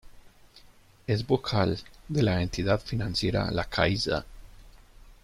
[1.05, 4.25] Es vocal de la entidad financiera La Caixa.